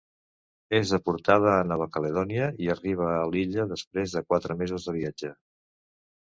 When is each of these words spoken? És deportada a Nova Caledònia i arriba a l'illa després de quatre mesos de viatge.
És 0.77 0.93
deportada 0.93 1.51
a 1.57 1.67
Nova 1.73 1.87
Caledònia 1.99 2.49
i 2.67 2.73
arriba 2.75 3.11
a 3.19 3.21
l'illa 3.35 3.69
després 3.77 4.19
de 4.19 4.27
quatre 4.33 4.59
mesos 4.65 4.91
de 4.91 4.99
viatge. 5.01 5.35